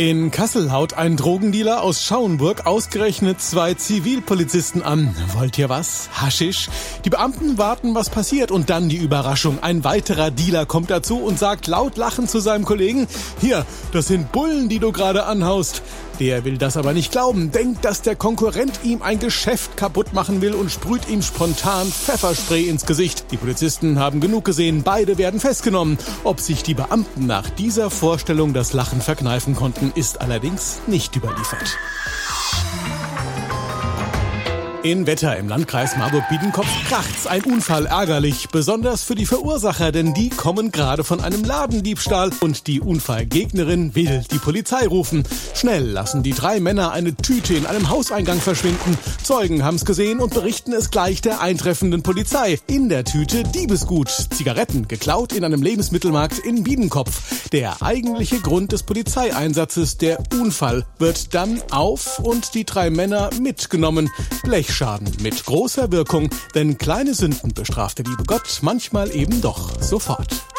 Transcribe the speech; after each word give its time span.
In 0.00 0.30
Kassel 0.30 0.72
haut 0.72 0.94
ein 0.94 1.18
Drogendealer 1.18 1.82
aus 1.82 2.02
Schauenburg 2.02 2.64
ausgerechnet 2.64 3.42
zwei 3.42 3.74
Zivilpolizisten 3.74 4.82
an. 4.82 5.14
Wollt 5.34 5.58
ihr 5.58 5.68
was? 5.68 6.08
Haschisch? 6.14 6.70
Die 7.04 7.10
Beamten 7.10 7.58
warten, 7.58 7.94
was 7.94 8.08
passiert 8.08 8.50
und 8.50 8.70
dann 8.70 8.88
die 8.88 8.96
Überraschung. 8.96 9.62
Ein 9.62 9.84
weiterer 9.84 10.30
Dealer 10.30 10.64
kommt 10.64 10.88
dazu 10.88 11.18
und 11.18 11.38
sagt 11.38 11.66
laut 11.66 11.98
lachend 11.98 12.30
zu 12.30 12.40
seinem 12.40 12.64
Kollegen, 12.64 13.08
hier, 13.42 13.66
das 13.92 14.06
sind 14.06 14.32
Bullen, 14.32 14.70
die 14.70 14.78
du 14.78 14.90
gerade 14.90 15.24
anhaust. 15.24 15.82
Der 16.20 16.44
will 16.44 16.58
das 16.58 16.76
aber 16.76 16.92
nicht 16.92 17.12
glauben, 17.12 17.50
denkt, 17.50 17.82
dass 17.82 18.02
der 18.02 18.14
Konkurrent 18.14 18.80
ihm 18.84 19.00
ein 19.00 19.18
Geschäft 19.18 19.78
kaputt 19.78 20.12
machen 20.12 20.42
will 20.42 20.52
und 20.52 20.70
sprüht 20.70 21.08
ihm 21.08 21.22
spontan 21.22 21.86
Pfefferspray 21.86 22.68
ins 22.68 22.84
Gesicht. 22.84 23.24
Die 23.30 23.38
Polizisten 23.38 23.98
haben 23.98 24.20
genug 24.20 24.44
gesehen, 24.44 24.82
beide 24.82 25.16
werden 25.16 25.40
festgenommen. 25.40 25.96
Ob 26.22 26.38
sich 26.40 26.62
die 26.62 26.74
Beamten 26.74 27.26
nach 27.26 27.48
dieser 27.48 27.88
Vorstellung 27.88 28.52
das 28.52 28.74
Lachen 28.74 29.00
verkneifen 29.00 29.56
konnten, 29.56 29.89
ist 29.94 30.20
allerdings 30.20 30.80
nicht 30.86 31.16
überliefert. 31.16 31.78
In 34.82 35.06
Wetter 35.06 35.36
im 35.36 35.46
Landkreis 35.46 35.98
Marburg-Biedenkopf 35.98 36.66
kracht's. 36.88 37.26
Ein 37.26 37.44
Unfall 37.44 37.84
ärgerlich, 37.84 38.48
besonders 38.48 39.02
für 39.02 39.14
die 39.14 39.26
Verursacher, 39.26 39.92
denn 39.92 40.14
die 40.14 40.30
kommen 40.30 40.72
gerade 40.72 41.04
von 41.04 41.20
einem 41.20 41.44
Ladendiebstahl 41.44 42.30
und 42.40 42.66
die 42.66 42.80
Unfallgegnerin 42.80 43.94
will 43.94 44.24
die 44.32 44.38
Polizei 44.38 44.86
rufen. 44.86 45.24
Schnell 45.54 45.84
lassen 45.84 46.22
die 46.22 46.32
drei 46.32 46.60
Männer 46.60 46.92
eine 46.92 47.14
Tüte 47.14 47.52
in 47.52 47.66
einem 47.66 47.90
Hauseingang 47.90 48.40
verschwinden. 48.40 48.96
Zeugen 49.22 49.64
haben's 49.64 49.84
gesehen 49.84 50.18
und 50.18 50.32
berichten 50.32 50.72
es 50.72 50.90
gleich 50.90 51.20
der 51.20 51.42
eintreffenden 51.42 52.02
Polizei. 52.02 52.58
In 52.66 52.88
der 52.88 53.04
Tüte 53.04 53.42
Diebesgut, 53.42 54.08
Zigaretten 54.30 54.88
geklaut 54.88 55.34
in 55.34 55.44
einem 55.44 55.62
Lebensmittelmarkt 55.62 56.38
in 56.38 56.62
Biedenkopf. 56.62 57.50
Der 57.50 57.82
eigentliche 57.82 58.40
Grund 58.40 58.72
des 58.72 58.84
Polizeieinsatzes, 58.84 59.98
der 59.98 60.22
Unfall, 60.32 60.86
wird 60.98 61.34
dann 61.34 61.60
auf 61.70 62.18
und 62.20 62.54
die 62.54 62.64
drei 62.64 62.88
Männer 62.88 63.28
mitgenommen. 63.38 64.08
Blech 64.42 64.69
Schaden 64.70 65.10
mit 65.22 65.44
großer 65.44 65.92
Wirkung, 65.92 66.30
denn 66.54 66.78
kleine 66.78 67.14
Sünden 67.14 67.52
bestraft 67.52 67.98
der 67.98 68.06
liebe 68.06 68.24
Gott 68.24 68.60
manchmal 68.62 69.14
eben 69.14 69.40
doch 69.40 69.80
sofort. 69.82 70.49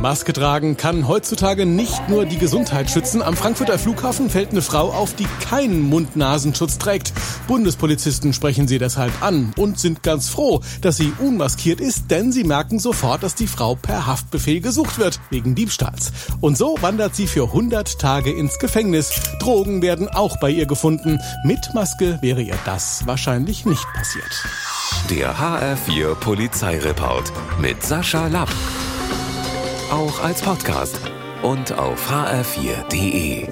Maske 0.00 0.32
tragen 0.32 0.76
kann 0.76 1.08
heutzutage 1.08 1.66
nicht 1.66 2.08
nur 2.08 2.24
die 2.24 2.38
Gesundheit 2.38 2.88
schützen. 2.88 3.20
Am 3.20 3.36
Frankfurter 3.36 3.80
Flughafen 3.80 4.30
fällt 4.30 4.50
eine 4.50 4.62
Frau 4.62 4.92
auf, 4.92 5.14
die 5.14 5.26
keinen 5.48 5.82
Mund-Nasenschutz 5.82 6.78
trägt. 6.78 7.12
Bundespolizisten 7.48 8.32
sprechen 8.32 8.68
sie 8.68 8.78
deshalb 8.78 9.12
an 9.22 9.52
und 9.56 9.80
sind 9.80 10.04
ganz 10.04 10.28
froh, 10.28 10.60
dass 10.82 10.98
sie 10.98 11.12
unmaskiert 11.18 11.80
ist, 11.80 12.12
denn 12.12 12.30
sie 12.30 12.44
merken 12.44 12.78
sofort, 12.78 13.24
dass 13.24 13.34
die 13.34 13.48
Frau 13.48 13.74
per 13.74 14.06
Haftbefehl 14.06 14.60
gesucht 14.60 14.98
wird, 14.98 15.18
wegen 15.30 15.56
Diebstahls. 15.56 16.12
Und 16.40 16.56
so 16.56 16.76
wandert 16.80 17.16
sie 17.16 17.26
für 17.26 17.46
100 17.46 17.98
Tage 17.98 18.30
ins 18.30 18.60
Gefängnis. 18.60 19.20
Drogen 19.40 19.82
werden 19.82 20.08
auch 20.08 20.38
bei 20.38 20.50
ihr 20.50 20.66
gefunden. 20.66 21.18
Mit 21.44 21.74
Maske 21.74 22.18
wäre 22.22 22.40
ihr 22.40 22.58
das 22.64 23.04
wahrscheinlich 23.06 23.66
nicht 23.66 23.86
passiert. 23.94 24.44
Der 25.10 25.36
HR4 25.36 26.14
Polizeireport 26.14 27.32
mit 27.60 27.82
Sascha 27.82 28.28
Lapp 28.28 28.50
auch 29.90 30.22
als 30.22 30.42
Podcast 30.42 31.00
und 31.42 31.72
auf 31.72 32.10
hr4.de. 32.10 33.46